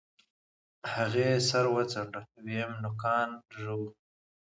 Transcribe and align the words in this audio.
هغې 0.93 1.29
سر 1.49 1.65
وڅنډه 1.73 2.21
ويم 2.43 2.71
نوکان 2.83 3.29
ژوو. 3.59 3.89